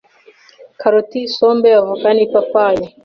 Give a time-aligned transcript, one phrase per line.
[0.79, 2.83] karoti, isombe, avoka, n’ipapayi